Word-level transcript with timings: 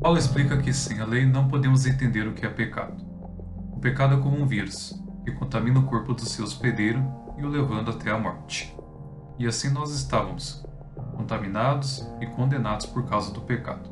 Paulo 0.00 0.16
explica 0.16 0.56
que 0.56 0.72
sem 0.72 0.98
a 0.98 1.04
lei 1.04 1.26
não 1.26 1.46
podemos 1.46 1.84
entender 1.84 2.26
o 2.26 2.32
que 2.32 2.46
é 2.46 2.48
pecado. 2.48 3.04
O 3.70 3.78
pecado 3.80 4.14
é 4.14 4.18
como 4.18 4.40
um 4.40 4.46
vírus, 4.46 4.98
que 5.26 5.30
contamina 5.30 5.78
o 5.78 5.82
corpo 5.82 6.14
do 6.14 6.24
seu 6.24 6.42
hospedeiro 6.42 7.04
e 7.36 7.44
o 7.44 7.48
levando 7.48 7.90
até 7.90 8.10
a 8.10 8.18
morte. 8.18 8.74
E 9.38 9.46
assim 9.46 9.68
nós 9.68 9.90
estávamos, 9.94 10.66
contaminados 11.14 12.10
e 12.18 12.26
condenados 12.26 12.86
por 12.86 13.04
causa 13.04 13.30
do 13.30 13.42
pecado. 13.42 13.90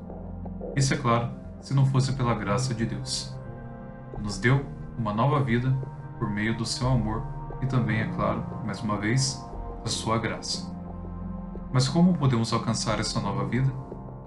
Isso 0.75 0.95
é 0.95 0.97
claro, 0.97 1.31
se 1.61 1.75
não 1.75 1.85
fosse 1.85 2.15
pela 2.15 2.35
graça 2.35 2.73
de 2.73 2.87
Deus. 2.87 3.37
Nos 4.19 4.39
deu 4.39 4.65
uma 4.97 5.13
nova 5.13 5.45
vida 5.45 5.71
por 6.19 6.31
meio 6.31 6.57
do 6.57 6.65
seu 6.65 6.89
amor 6.89 7.23
e 7.61 7.67
também, 7.67 8.01
é 8.01 8.07
claro, 8.07 8.43
mais 8.65 8.81
uma 8.81 8.97
vez, 8.97 9.45
da 9.85 9.91
sua 9.91 10.17
graça. 10.17 10.75
Mas 11.71 11.87
como 11.87 12.17
podemos 12.17 12.51
alcançar 12.51 12.99
essa 12.99 13.21
nova 13.21 13.45
vida? 13.45 13.71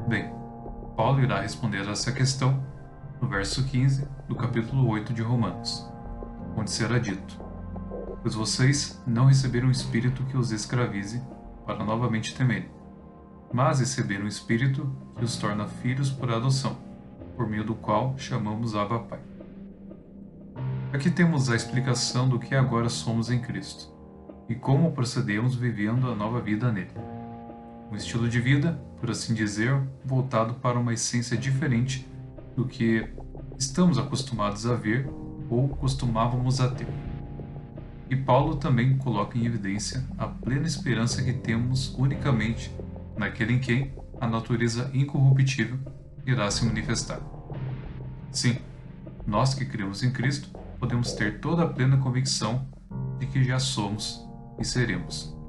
Bem, 0.07 0.40
Paulo 0.95 1.21
irá 1.21 1.39
responder 1.41 1.87
a 1.87 1.91
essa 1.91 2.11
questão 2.11 2.63
no 3.21 3.27
verso 3.27 3.63
15 3.63 4.07
do 4.27 4.35
capítulo 4.35 4.87
8 4.89 5.13
de 5.13 5.21
Romanos, 5.21 5.89
onde 6.55 6.69
será 6.69 6.99
dito: 6.99 7.39
Pois 8.21 8.35
vocês 8.35 9.01
não 9.07 9.25
receberam 9.25 9.69
o 9.69 9.71
espírito 9.71 10.23
que 10.25 10.35
os 10.35 10.51
escravize 10.51 11.21
para 11.65 11.83
novamente 11.83 12.35
temerem, 12.35 12.69
mas 13.53 13.79
receberam 13.79 14.25
o 14.25 14.27
espírito 14.27 14.91
que 15.17 15.23
os 15.23 15.37
torna 15.37 15.67
filhos 15.67 16.09
por 16.09 16.29
adoção, 16.29 16.77
por 17.37 17.47
meio 17.47 17.63
do 17.63 17.75
qual 17.75 18.17
chamamos 18.17 18.75
Abba 18.75 18.99
Pai. 18.99 19.19
Aqui 20.93 21.09
temos 21.09 21.49
a 21.49 21.55
explicação 21.55 22.27
do 22.27 22.37
que 22.37 22.53
agora 22.53 22.89
somos 22.89 23.31
em 23.31 23.39
Cristo 23.39 23.89
e 24.49 24.55
como 24.55 24.91
procedemos 24.91 25.55
vivendo 25.55 26.11
a 26.11 26.15
nova 26.15 26.41
vida 26.41 26.69
nele 26.69 26.91
um 27.91 27.95
estilo 27.95 28.29
de 28.29 28.39
vida, 28.39 28.79
por 28.99 29.11
assim 29.11 29.33
dizer, 29.33 29.77
voltado 30.05 30.53
para 30.55 30.79
uma 30.79 30.93
essência 30.93 31.37
diferente 31.37 32.07
do 32.55 32.65
que 32.65 33.05
estamos 33.59 33.98
acostumados 33.98 34.65
a 34.65 34.75
ver 34.75 35.07
ou 35.49 35.67
costumávamos 35.67 36.61
a 36.61 36.70
ter. 36.70 36.87
E 38.09 38.15
Paulo 38.15 38.55
também 38.55 38.98
coloca 38.98 39.37
em 39.37 39.45
evidência 39.45 40.05
a 40.17 40.25
plena 40.25 40.65
esperança 40.65 41.21
que 41.21 41.33
temos 41.33 41.93
unicamente 41.98 42.71
naquele 43.17 43.53
em 43.53 43.59
quem 43.59 43.93
a 44.20 44.27
natureza 44.27 44.89
incorruptível 44.93 45.77
irá 46.26 46.49
se 46.49 46.63
manifestar. 46.65 47.20
Sim, 48.31 48.57
nós 49.27 49.53
que 49.53 49.65
cremos 49.65 50.01
em 50.03 50.11
Cristo 50.11 50.49
podemos 50.79 51.13
ter 51.13 51.39
toda 51.39 51.63
a 51.63 51.67
plena 51.67 51.98
convicção 51.98 52.67
de 53.20 53.27
que 53.27 53.43
já 53.43 53.59
somos 53.59 54.26
e 54.59 54.63
seremos. 54.63 55.40